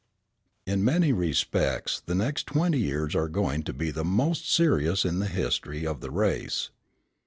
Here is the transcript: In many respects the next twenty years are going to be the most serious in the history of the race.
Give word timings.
In 0.65 0.83
many 0.83 1.13
respects 1.13 2.01
the 2.03 2.15
next 2.15 2.47
twenty 2.47 2.79
years 2.79 3.13
are 3.13 3.27
going 3.27 3.61
to 3.65 3.71
be 3.71 3.91
the 3.91 4.03
most 4.03 4.51
serious 4.51 5.05
in 5.05 5.19
the 5.19 5.27
history 5.27 5.85
of 5.85 6.01
the 6.01 6.09
race. 6.09 6.71